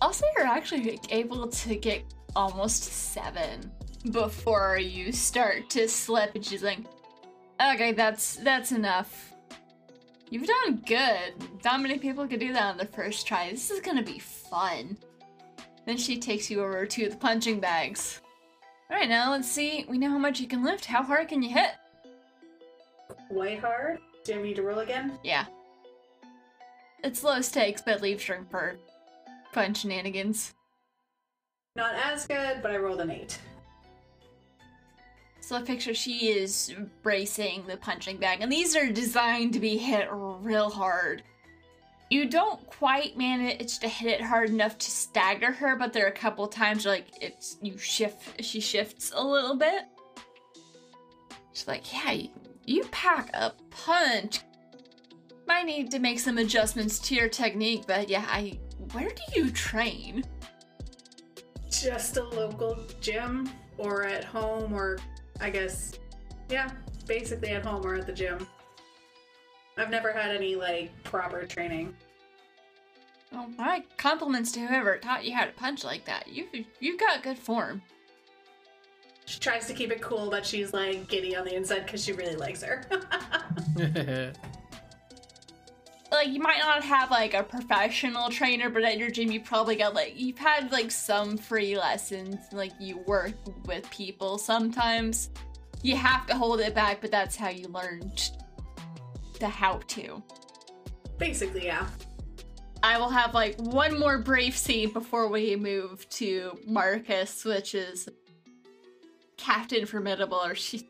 Also, 0.00 0.24
you're 0.36 0.46
actually 0.46 0.98
able 1.10 1.46
to 1.46 1.76
get 1.76 2.02
almost 2.34 2.84
seven 2.84 3.70
before 4.10 4.78
you 4.78 5.12
start 5.12 5.68
to 5.70 5.86
slip, 5.88 6.34
and 6.34 6.44
she's 6.44 6.62
like, 6.62 6.78
"Okay, 7.60 7.92
that's 7.92 8.36
that's 8.36 8.72
enough. 8.72 9.32
You've 10.30 10.46
done 10.46 10.82
good. 10.86 11.34
Not 11.64 11.82
many 11.82 11.98
people 11.98 12.26
could 12.26 12.40
do 12.40 12.52
that 12.52 12.70
on 12.70 12.76
the 12.78 12.86
first 12.86 13.26
try. 13.26 13.50
This 13.50 13.70
is 13.70 13.80
gonna 13.80 14.02
be 14.02 14.18
fun." 14.18 14.96
Then 15.86 15.96
she 15.96 16.18
takes 16.18 16.50
you 16.50 16.62
over 16.62 16.86
to 16.86 17.08
the 17.08 17.16
punching 17.16 17.60
bags. 17.60 18.20
All 18.90 18.96
right, 18.96 19.08
now 19.08 19.30
let's 19.30 19.50
see. 19.50 19.86
We 19.88 19.98
know 19.98 20.10
how 20.10 20.18
much 20.18 20.40
you 20.40 20.46
can 20.46 20.64
lift. 20.64 20.84
How 20.84 21.02
hard 21.02 21.28
can 21.28 21.42
you 21.42 21.50
hit? 21.50 21.72
Quite 23.28 23.60
hard. 23.60 23.98
Do 24.24 24.34
you 24.34 24.42
need 24.42 24.56
to 24.56 24.62
roll 24.62 24.80
again? 24.80 25.18
Yeah. 25.22 25.46
It's 27.02 27.24
low 27.24 27.40
stakes, 27.40 27.82
but 27.82 28.02
leaves 28.02 28.28
room 28.28 28.46
for 28.50 28.76
fun 29.52 29.74
shenanigans. 29.74 30.54
Not 31.76 31.94
as 31.94 32.26
good, 32.26 32.60
but 32.62 32.72
I 32.72 32.76
rolled 32.76 33.00
an 33.00 33.10
eight. 33.10 33.38
So 35.50 35.58
the 35.58 35.66
picture 35.66 35.94
she 35.94 36.28
is 36.28 36.72
bracing 37.02 37.64
the 37.66 37.76
punching 37.76 38.18
bag, 38.18 38.40
and 38.40 38.52
these 38.52 38.76
are 38.76 38.86
designed 38.86 39.52
to 39.54 39.58
be 39.58 39.76
hit 39.76 40.06
real 40.12 40.70
hard. 40.70 41.24
You 42.08 42.28
don't 42.28 42.64
quite 42.68 43.18
manage 43.18 43.80
to 43.80 43.88
hit 43.88 44.20
it 44.20 44.22
hard 44.22 44.50
enough 44.50 44.78
to 44.78 44.88
stagger 44.88 45.50
her, 45.50 45.74
but 45.74 45.92
there 45.92 46.04
are 46.04 46.10
a 46.10 46.12
couple 46.12 46.46
times 46.46 46.86
like 46.86 47.06
it's 47.20 47.56
you 47.60 47.76
shift 47.76 48.44
she 48.44 48.60
shifts 48.60 49.10
a 49.12 49.20
little 49.20 49.56
bit. 49.56 49.86
She's 51.52 51.66
like, 51.66 51.92
yeah, 51.92 52.12
you, 52.12 52.28
you 52.64 52.84
pack 52.92 53.30
a 53.34 53.52
punch. 53.70 54.42
Might 55.48 55.66
need 55.66 55.90
to 55.90 55.98
make 55.98 56.20
some 56.20 56.38
adjustments 56.38 57.00
to 57.00 57.16
your 57.16 57.28
technique, 57.28 57.88
but 57.88 58.08
yeah, 58.08 58.24
I 58.28 58.56
where 58.92 59.08
do 59.08 59.22
you 59.34 59.50
train? 59.50 60.22
Just 61.68 62.18
a 62.18 62.22
local 62.22 62.86
gym 63.00 63.50
or 63.78 64.04
at 64.04 64.22
home 64.22 64.72
or 64.72 65.00
I 65.40 65.50
guess 65.50 65.92
yeah, 66.48 66.70
basically 67.06 67.50
at 67.50 67.64
home 67.64 67.86
or 67.86 67.94
at 67.94 68.06
the 68.06 68.12
gym. 68.12 68.46
I've 69.76 69.90
never 69.90 70.12
had 70.12 70.34
any 70.34 70.56
like 70.56 70.90
proper 71.04 71.44
training. 71.44 71.94
Well, 73.32 73.48
my 73.56 73.84
compliments 73.96 74.52
to 74.52 74.60
whoever 74.60 74.98
taught 74.98 75.24
you 75.24 75.34
how 75.34 75.44
to 75.44 75.52
punch 75.52 75.84
like 75.84 76.04
that. 76.06 76.28
You've 76.28 76.48
you've 76.80 76.98
got 76.98 77.22
good 77.22 77.38
form. 77.38 77.82
She 79.26 79.38
tries 79.38 79.66
to 79.68 79.74
keep 79.74 79.92
it 79.92 80.00
cool, 80.00 80.28
but 80.28 80.44
she's 80.44 80.72
like 80.72 81.06
giddy 81.08 81.36
on 81.36 81.44
the 81.44 81.54
inside 81.54 81.86
because 81.86 82.04
she 82.04 82.12
really 82.12 82.34
likes 82.34 82.62
her. 82.62 82.84
Like 86.12 86.28
you 86.28 86.40
might 86.40 86.58
not 86.58 86.82
have 86.82 87.10
like 87.10 87.34
a 87.34 87.42
professional 87.42 88.30
trainer, 88.30 88.68
but 88.68 88.82
at 88.82 88.98
your 88.98 89.10
gym 89.10 89.30
you 89.30 89.40
probably 89.40 89.76
got 89.76 89.94
like 89.94 90.14
you've 90.16 90.38
had 90.38 90.72
like 90.72 90.90
some 90.90 91.36
free 91.36 91.78
lessons. 91.78 92.38
Like 92.52 92.72
you 92.80 92.98
work 93.06 93.34
with 93.66 93.88
people 93.90 94.38
sometimes. 94.38 95.30
You 95.82 95.96
have 95.96 96.26
to 96.26 96.34
hold 96.34 96.60
it 96.60 96.74
back, 96.74 97.00
but 97.00 97.10
that's 97.10 97.36
how 97.36 97.48
you 97.48 97.68
learned 97.68 98.30
the 99.38 99.48
how 99.48 99.80
to. 99.88 100.22
Basically, 101.18 101.66
yeah. 101.66 101.86
I 102.82 102.98
will 102.98 103.10
have 103.10 103.34
like 103.34 103.56
one 103.58 103.98
more 103.98 104.18
brief 104.18 104.56
scene 104.56 104.92
before 104.92 105.28
we 105.28 105.54
move 105.56 106.08
to 106.10 106.58
Marcus, 106.66 107.44
which 107.44 107.74
is 107.74 108.08
Captain 109.36 109.86
Formidable, 109.86 110.38
or 110.38 110.54
she. 110.54 110.88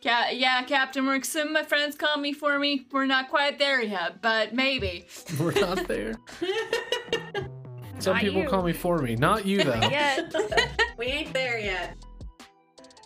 Yeah, 0.00 0.30
yeah, 0.30 0.62
Captain 0.62 1.04
Works. 1.06 1.28
Some 1.30 1.48
of 1.48 1.52
my 1.52 1.62
friends 1.64 1.96
call 1.96 2.18
me 2.18 2.32
for 2.32 2.58
me. 2.58 2.86
We're 2.92 3.06
not 3.06 3.28
quite 3.28 3.58
there 3.58 3.82
yet, 3.82 4.22
but 4.22 4.54
maybe. 4.54 5.06
We're 5.40 5.52
not 5.52 5.88
there. 5.88 6.14
Some 8.00 8.12
Not 8.12 8.22
people 8.22 8.42
you. 8.42 8.48
call 8.48 8.62
me 8.62 8.72
for 8.72 8.98
me, 8.98 9.16
not 9.16 9.44
you 9.44 9.64
though. 9.64 9.72
Yeah. 9.90 10.28
We 10.96 11.06
ain't 11.06 11.32
there 11.34 11.58
yet. 11.58 11.96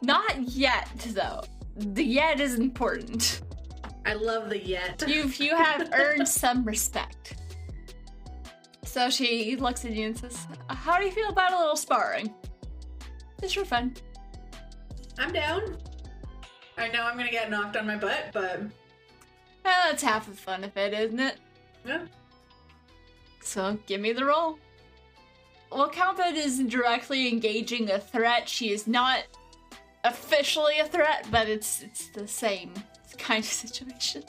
Not 0.03 0.39
yet, 0.51 0.91
though. 1.15 1.41
The 1.77 2.05
yet 2.05 2.41
is 2.41 2.57
important. 2.59 3.41
I 4.05 4.13
love 4.13 4.51
the 4.51 4.59
yet. 4.63 5.03
You've 5.07 5.35
you 5.37 5.57
have 5.57 5.89
earned 5.95 6.29
some 6.29 6.63
respect. 6.65 7.37
So 8.85 9.09
she 9.09 9.57
looks 9.57 9.87
at 9.87 9.93
you 9.93 10.09
and 10.09 10.19
says, 10.19 10.47
"How 10.69 10.99
do 10.99 11.07
you 11.07 11.11
feel 11.13 11.31
about 11.31 11.53
a 11.55 11.59
little 11.59 11.77
sparring? 11.77 12.35
Just 13.41 13.55
for 13.57 13.65
fun." 13.65 13.95
I'm 15.19 15.33
down. 15.33 15.79
I 16.79 16.89
know 16.89 17.03
I'm 17.05 17.17
gonna 17.17 17.31
get 17.31 17.51
knocked 17.51 17.77
on 17.77 17.87
my 17.87 17.97
butt, 17.97 18.31
but 18.33 18.61
Well, 19.65 19.83
that's 19.91 20.03
half 20.03 20.27
the 20.29 20.33
fun 20.37 20.65
of 20.65 20.77
it, 20.77 20.93
isn't 20.93 21.21
it? 21.21 21.37
yeah. 21.87 22.07
So 23.43 23.79
give 23.87 24.01
me 24.01 24.13
the 24.13 24.25
roll. 24.25 24.59
Well, 25.71 25.89
Comfort 25.89 26.35
is 26.35 26.59
directly 26.61 27.29
engaging 27.29 27.91
a 27.91 27.99
threat. 27.99 28.49
She 28.49 28.71
is 28.73 28.87
not 28.87 29.25
officially 30.05 30.79
a 30.81 30.87
threat, 30.87 31.27
but 31.31 31.49
it's 31.49 31.83
it's 31.83 32.09
the 32.09 32.27
same 32.29 32.73
kind 33.19 33.43
of 33.45 33.51
situation. 33.51 34.23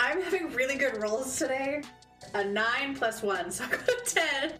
I'm 0.00 0.20
having 0.22 0.52
really 0.52 0.76
good 0.76 1.00
rolls 1.02 1.38
today. 1.38 1.82
A 2.34 2.42
nine 2.44 2.96
plus 2.96 3.22
one, 3.22 3.50
so 3.50 3.64
I 3.64 3.68
got 3.68 3.88
a 3.88 4.02
ten. 4.04 4.52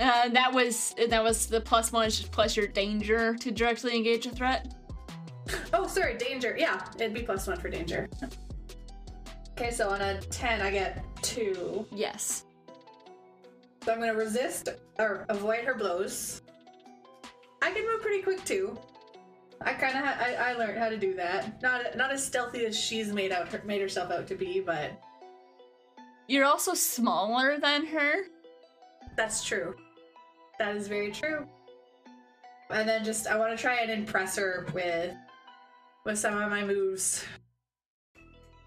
Uh, 0.00 0.28
that 0.30 0.52
was 0.52 0.94
that 1.08 1.22
was 1.22 1.46
the 1.46 1.60
plus 1.60 1.92
one 1.92 2.06
is 2.06 2.18
just 2.18 2.32
plus 2.32 2.56
your 2.56 2.66
danger 2.66 3.34
to 3.36 3.50
directly 3.50 3.94
engage 3.96 4.26
a 4.26 4.30
threat. 4.30 4.74
Oh, 5.72 5.86
sorry, 5.86 6.16
danger. 6.18 6.56
Yeah, 6.58 6.84
it'd 6.96 7.14
be 7.14 7.22
plus 7.22 7.46
one 7.46 7.58
for 7.58 7.68
danger. 7.68 8.08
Okay, 9.56 9.70
so 9.70 9.88
on 9.90 10.00
a 10.00 10.20
ten, 10.22 10.60
I 10.60 10.70
get 10.70 11.04
two. 11.22 11.86
Yes. 11.92 12.44
So 13.84 13.92
I'm 13.92 14.00
gonna 14.00 14.14
resist 14.14 14.68
or 14.98 15.24
avoid 15.28 15.64
her 15.64 15.74
blows. 15.74 16.42
I 17.62 17.70
can 17.70 17.86
move 17.86 18.00
pretty 18.02 18.22
quick 18.22 18.44
too. 18.44 18.78
I 19.62 19.74
kind 19.74 19.96
of 19.96 20.04
ha- 20.04 20.18
I, 20.20 20.50
I 20.50 20.52
learned 20.54 20.78
how 20.78 20.88
to 20.88 20.96
do 20.96 21.14
that. 21.14 21.60
Not 21.62 21.96
not 21.96 22.10
as 22.10 22.24
stealthy 22.24 22.64
as 22.66 22.78
she's 22.78 23.12
made 23.12 23.32
out 23.32 23.48
her, 23.52 23.62
made 23.64 23.80
herself 23.80 24.10
out 24.10 24.26
to 24.28 24.34
be, 24.34 24.60
but 24.60 24.92
You're 26.26 26.46
also 26.46 26.74
smaller 26.74 27.58
than 27.58 27.86
her. 27.86 28.24
that's 29.16 29.44
true. 29.44 29.74
That 30.58 30.76
is 30.76 30.88
very 30.88 31.10
true. 31.10 31.46
And 32.70 32.88
then 32.88 33.04
just 33.04 33.26
I 33.26 33.36
want 33.36 33.56
to 33.56 33.60
try 33.60 33.80
and 33.80 33.90
impress 33.90 34.36
her 34.36 34.66
with 34.72 35.14
with 36.04 36.18
some 36.18 36.36
of 36.36 36.50
my 36.50 36.64
moves. 36.64 37.24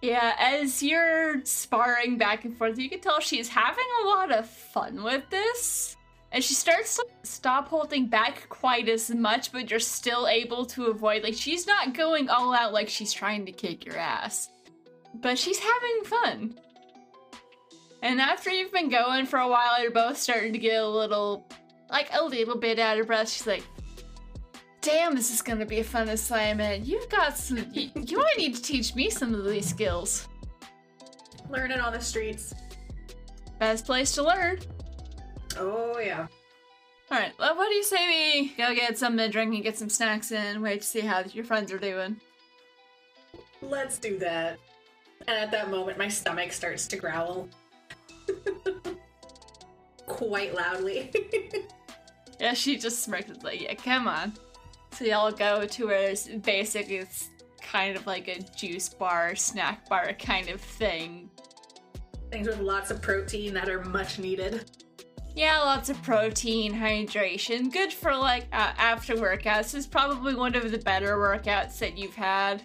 Yeah, 0.02 0.36
as 0.38 0.84
you're 0.84 1.46
sparring 1.46 2.17
back 2.17 2.43
and 2.43 2.58
forth, 2.58 2.78
you 2.78 2.89
can 2.89 3.00
tell 3.00 3.22
she's 3.22 3.48
having 3.48 3.86
a 4.02 4.08
lot 4.08 4.32
of 4.32 4.50
fun 4.50 5.02
with 5.02 5.30
this. 5.30 5.96
And 6.34 6.43
she 6.43 6.56
starts 6.56 6.96
to 6.96 7.06
stop 7.22 7.67
holding 7.67 8.08
back 8.08 8.50
quite 8.50 8.89
as 8.89 9.10
much, 9.12 9.52
but 9.52 9.69
you're 9.69 9.80
still 9.80 10.28
able 10.28 10.65
to 10.65 10.88
avoid. 10.88 11.24
Like, 11.24 11.36
she's 11.36 11.67
not 11.67 11.93
going 11.93 12.28
all 12.28 12.54
out 12.54 12.74
like 12.74 12.89
she's 12.89 13.13
trying 13.13 13.46
to 13.46 13.52
kick 13.52 13.86
your 13.86 13.98
ass. 13.98 14.50
But 15.13 15.38
she's 15.38 15.60
having 15.60 16.04
fun. 16.04 16.60
And 18.02 18.19
after 18.19 18.50
you've 18.50 18.74
been 18.74 18.89
going 18.89 19.26
for 19.28 19.39
a 19.39 19.48
while, 19.48 19.82
you're 19.82 19.91
both 19.91 20.17
starting 20.17 20.52
to 20.54 20.60
get 20.60 20.82
a 20.82 20.89
little, 20.89 21.48
like, 21.89 22.10
a 22.12 22.26
little 22.26 22.58
bit 22.58 22.80
out 22.80 23.00
of 23.00 23.08
breath. 23.08 23.30
She's 23.30 23.48
like, 23.48 23.63
Damn, 24.84 25.15
this 25.15 25.34
is 25.34 25.41
gonna 25.41 25.65
be 25.65 25.80
a 25.80 25.84
fun 25.84 26.10
assignment. 26.10 26.86
You've 26.86 27.08
got 27.08 27.38
some. 27.38 27.65
You, 27.72 27.89
you 27.96 28.17
might 28.17 28.38
need 28.38 28.54
to 28.56 28.62
teach 28.62 28.93
me 28.96 29.10
some 29.10 29.34
of 29.34 29.46
these 29.46 29.65
skills. 29.65 30.28
Learning 31.50 31.80
on 31.80 31.93
the 31.93 32.02
streets. 32.02 32.54
Best 33.60 33.86
place 33.86 34.12
to 34.15 34.24
learn. 34.24 34.60
Oh 35.58 35.98
yeah. 36.00 36.28
Alright, 37.10 37.32
well, 37.39 37.56
what 37.56 37.69
do 37.69 37.76
you 37.76 37.84
say 37.84 38.41
we 38.41 38.54
go 38.58 38.76
get 38.76 38.98
something 38.98 39.26
to 39.26 39.32
drink 39.32 39.54
and 39.54 39.63
get 39.63 39.78
some 39.78 39.89
snacks 39.89 40.32
in, 40.32 40.62
wait 40.62 40.82
to 40.82 40.88
see 40.88 41.00
how 41.00 41.24
your 41.32 41.46
friends 41.46 41.72
are 41.72 41.78
doing? 41.78 42.19
Let's 43.62 43.98
do 43.98 44.17
that. 44.19 44.58
And 45.28 45.38
at 45.38 45.52
that 45.52 45.72
moment, 45.72 45.98
my 45.98 46.10
stomach 46.10 46.52
starts 46.52 46.88
to 46.88 46.98
growl. 46.98 47.48
Quite 50.06 50.54
loudly. 50.54 51.12
Yeah, 52.39 52.54
she 52.56 52.78
just 52.78 53.08
is 53.08 53.43
like, 53.43 53.62
yeah, 53.62 53.74
come 53.76 54.06
on. 54.06 54.34
So 54.93 55.06
y'all 55.06 55.32
go 55.32 55.65
to 55.65 55.88
where 55.88 56.10
it's 56.10 56.27
basically 56.27 56.97
it's 56.97 57.29
kind 57.60 57.95
of 57.95 58.06
like 58.06 58.27
a 58.27 58.39
juice 58.56 58.89
bar, 58.89 59.36
snack 59.36 59.89
bar 59.89 60.13
kind 60.13 60.49
of 60.49 60.62
thing. 60.62 61.32
Things 62.29 62.47
with 62.47 62.60
lots 62.60 62.91
of 62.91 63.01
protein 63.01 63.56
that 63.56 63.69
are 63.69 63.84
much 63.86 64.19
needed. 64.19 64.69
Yeah, 65.36 65.60
lots 65.62 65.89
of 65.89 65.99
protein, 66.03 66.75
hydration. 66.75 67.71
Good 67.71 67.91
for 67.91 68.15
like 68.15 68.43
uh, 68.53 68.73
after 68.77 69.15
workouts. 69.15 69.71
This 69.71 69.73
is 69.73 69.88
probably 69.88 70.36
one 70.36 70.53
of 70.53 70.69
the 70.69 70.77
better 70.77 71.17
workouts 71.17 71.79
that 71.79 71.97
you've 71.97 72.15
had. 72.15 72.62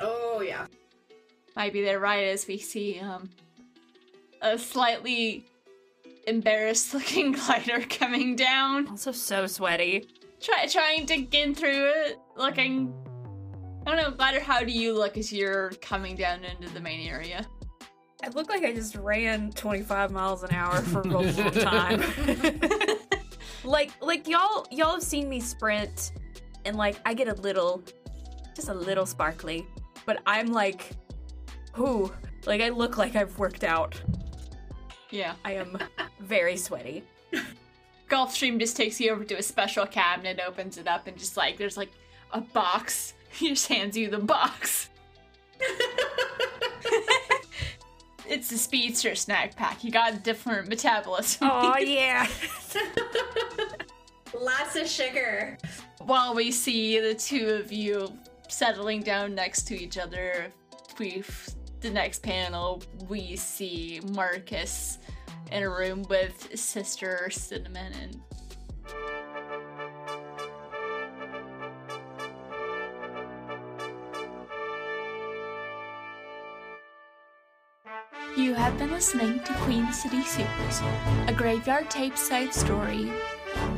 Oh 0.00 0.40
yeah. 0.40 0.66
might 1.54 1.74
be 1.74 1.82
there 1.82 2.00
right 2.00 2.24
as 2.28 2.46
we 2.46 2.56
see 2.58 2.98
um 3.00 3.28
a 4.40 4.58
slightly 4.58 5.46
embarrassed 6.26 6.94
looking 6.94 7.32
glider 7.46 7.80
coming 7.88 8.36
down 8.36 8.88
Also 8.88 9.12
so 9.12 9.46
sweaty. 9.46 10.06
Try 10.40 10.66
trying 10.66 11.06
to 11.06 11.16
get 11.18 11.56
through 11.56 11.90
it 11.94 12.18
looking 12.36 12.92
i 13.86 13.94
don't 13.94 13.96
know 13.96 14.10
glider 14.10 14.40
how 14.40 14.62
do 14.62 14.72
you 14.72 14.92
look 14.92 15.16
as 15.16 15.32
you're 15.32 15.70
coming 15.80 16.16
down 16.16 16.44
into 16.44 16.68
the 16.74 16.80
main 16.80 17.06
area 17.08 17.46
I 18.24 18.28
look 18.28 18.48
like 18.48 18.64
I 18.64 18.72
just 18.72 18.96
ran 18.96 19.52
25 19.52 20.10
miles 20.10 20.42
an 20.42 20.52
hour 20.52 20.80
for 20.80 21.02
a 21.02 21.06
long 21.06 21.32
time. 21.52 22.02
like 23.64 23.92
like 24.00 24.26
y'all 24.26 24.66
y'all 24.70 24.92
have 24.92 25.02
seen 25.02 25.28
me 25.28 25.38
sprint 25.38 26.12
and 26.64 26.76
like 26.76 26.96
I 27.04 27.14
get 27.14 27.28
a 27.28 27.34
little 27.34 27.82
just 28.54 28.68
a 28.68 28.74
little 28.74 29.04
sparkly, 29.06 29.66
but 30.06 30.22
I'm 30.26 30.46
like 30.48 30.92
whoo, 31.76 32.12
like 32.46 32.62
I 32.62 32.70
look 32.70 32.96
like 32.96 33.16
I've 33.16 33.38
worked 33.38 33.64
out. 33.64 34.00
Yeah. 35.10 35.34
I 35.44 35.52
am 35.52 35.78
very 36.20 36.56
sweaty. 36.56 37.04
Gulf 38.08 38.32
Stream 38.32 38.58
just 38.58 38.76
takes 38.76 39.00
you 39.00 39.10
over 39.12 39.24
to 39.24 39.34
a 39.38 39.42
special 39.42 39.86
cabinet, 39.86 40.40
opens 40.46 40.78
it 40.78 40.86
up, 40.86 41.06
and 41.06 41.16
just 41.18 41.36
like 41.36 41.56
there's 41.56 41.76
like 41.76 41.90
a 42.32 42.40
box. 42.40 43.12
He 43.28 43.50
just 43.50 43.68
hands 43.68 43.94
you 43.98 44.08
the 44.08 44.18
box. 44.18 44.88
it's 48.26 48.48
the 48.48 48.56
speedster 48.56 49.14
snack 49.14 49.54
pack. 49.56 49.84
You 49.84 49.90
got 49.90 50.14
a 50.14 50.16
different 50.16 50.68
metabolism. 50.68 51.50
Oh 51.52 51.76
yeah. 51.80 52.26
Lots 54.40 54.76
of 54.76 54.88
sugar. 54.88 55.58
While 56.00 56.34
we 56.34 56.50
see 56.50 56.98
the 56.98 57.14
two 57.14 57.48
of 57.62 57.70
you 57.70 58.10
settling 58.48 59.02
down 59.02 59.34
next 59.34 59.64
to 59.64 59.78
each 59.78 59.98
other, 59.98 60.50
we 60.98 61.22
the 61.80 61.90
next 61.90 62.22
panel 62.22 62.82
we 63.10 63.36
see 63.36 64.00
Marcus 64.14 64.98
in 65.50 65.62
a 65.62 65.70
room 65.70 66.02
with 66.08 66.58
sister 66.58 67.28
Cinnamon 67.30 67.92
and 68.02 68.20
You 78.36 78.52
have 78.52 78.76
been 78.78 78.90
listening 78.90 79.40
to 79.44 79.54
Queen 79.60 79.90
City 79.94 80.22
Supers, 80.22 80.82
a 81.26 81.32
graveyard 81.32 81.90
tape 81.90 82.18
side 82.18 82.52
story 82.52 83.10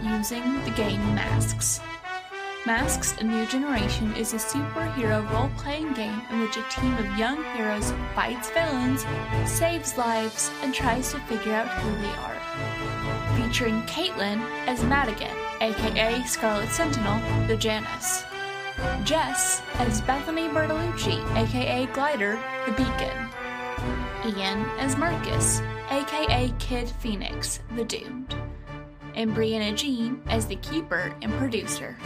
using 0.02 0.42
the 0.64 0.72
game 0.74 1.00
Masks. 1.14 1.81
Masks 2.68 3.14
A 3.18 3.24
New 3.24 3.46
Generation 3.46 4.14
is 4.14 4.35
a 4.35 4.37
superhero 4.37 5.26
role 5.33 5.48
playing 5.57 5.94
game 5.94 6.20
in 6.31 6.40
which 6.40 6.59
a 6.59 6.66
team 6.68 6.92
of 6.98 7.18
young 7.18 7.42
heroes 7.57 7.94
fights 8.14 8.50
villains, 8.50 9.07
saves 9.46 9.96
lives, 9.96 10.50
and 10.62 10.74
tries 10.74 11.11
to 11.12 11.20
figure 11.20 11.54
out 11.54 11.66
who 11.66 11.90
they 12.02 12.12
are. 12.26 12.37
Featuring 13.38 13.81
Caitlin 13.85 14.42
as 14.66 14.85
Madigan, 14.85 15.35
aka 15.62 16.22
Scarlet 16.26 16.68
Sentinel, 16.68 17.18
the 17.46 17.57
Janus. 17.57 18.22
Jess 19.02 19.62
as 19.76 20.02
Bethany 20.02 20.48
Bertolucci, 20.48 21.24
aka 21.38 21.87
Glider, 21.87 22.38
the 22.66 22.72
Beacon. 22.72 23.31
Ian 24.26 24.68
as 24.78 24.94
Marcus, 24.94 25.62
aka 25.88 26.52
Kid 26.59 26.90
Phoenix, 27.00 27.61
the 27.76 27.85
Doomed. 27.85 28.37
And 29.14 29.35
Brianna 29.35 29.74
Jean 29.74 30.20
as 30.26 30.46
the 30.46 30.57
Keeper 30.57 31.14
and 31.22 31.33
Producer. 31.38 31.96